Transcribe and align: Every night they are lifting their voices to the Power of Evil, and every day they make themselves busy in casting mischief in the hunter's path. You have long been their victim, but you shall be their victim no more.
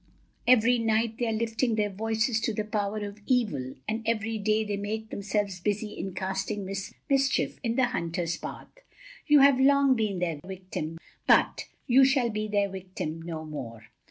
Every 0.47 0.79
night 0.79 1.19
they 1.19 1.27
are 1.27 1.31
lifting 1.31 1.75
their 1.75 1.91
voices 1.91 2.41
to 2.41 2.53
the 2.55 2.63
Power 2.63 3.05
of 3.05 3.19
Evil, 3.27 3.75
and 3.87 4.01
every 4.07 4.39
day 4.39 4.63
they 4.63 4.75
make 4.75 5.11
themselves 5.11 5.59
busy 5.59 5.89
in 5.91 6.15
casting 6.15 6.65
mischief 7.07 7.59
in 7.61 7.75
the 7.75 7.85
hunter's 7.85 8.35
path. 8.35 8.69
You 9.27 9.41
have 9.41 9.59
long 9.59 9.95
been 9.95 10.17
their 10.17 10.39
victim, 10.43 10.97
but 11.27 11.67
you 11.85 12.03
shall 12.03 12.31
be 12.31 12.47
their 12.47 12.69
victim 12.69 13.21
no 13.21 13.45
more. 13.45 13.89